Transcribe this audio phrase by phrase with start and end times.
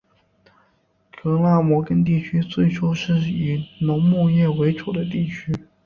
[1.11, 5.53] 格拉摩根地区最初是以农牧业为主的地区。